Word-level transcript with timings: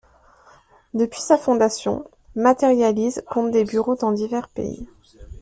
Depuis 0.95 1.21
sa 1.21 1.37
fondation, 1.37 2.09
Materialise 2.35 3.21
compte 3.27 3.51
des 3.51 3.65
bureaux 3.65 3.95
dans 3.95 4.11
divers 4.11 4.49
pays. 4.49 4.87